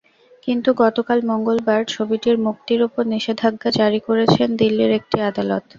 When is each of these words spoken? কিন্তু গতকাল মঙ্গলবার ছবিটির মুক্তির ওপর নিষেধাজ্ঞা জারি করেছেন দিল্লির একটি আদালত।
কিন্তু 0.47 0.69
গতকাল 0.79 1.19
মঙ্গলবার 1.29 1.81
ছবিটির 1.87 2.37
মুক্তির 2.45 2.79
ওপর 2.83 3.03
নিষেধাজ্ঞা 3.13 3.69
জারি 3.79 3.99
করেছেন 4.07 4.47
দিল্লির 4.61 4.91
একটি 4.99 5.17
আদালত। 5.29 5.63